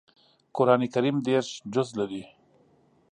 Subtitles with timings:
[0.55, 2.23] قران کریم دېرش جزء لري